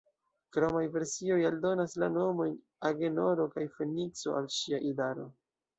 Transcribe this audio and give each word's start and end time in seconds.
Kromaj 0.55 0.81
versioj 0.95 1.37
aldonas 1.51 1.95
la 2.05 2.11
nomojn 2.15 2.57
Agenoro 2.91 3.49
kaj 3.57 3.69
Fenikso 3.79 4.39
al 4.41 4.53
ŝia 4.59 4.87
idaro. 4.95 5.33